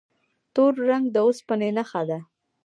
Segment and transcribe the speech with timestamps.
[0.53, 2.19] تور رنګ د اوسپنې نښه ده.